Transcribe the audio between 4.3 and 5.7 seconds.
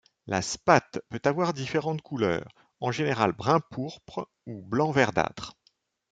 ou blanc-verdâtre.